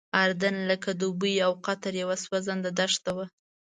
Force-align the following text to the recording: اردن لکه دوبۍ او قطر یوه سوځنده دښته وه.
اردن 0.23 0.55
لکه 0.69 0.89
دوبۍ 1.01 1.35
او 1.45 1.51
قطر 1.65 1.93
یوه 2.01 2.15
سوځنده 2.25 2.71
دښته 2.79 3.11
وه. 3.17 3.25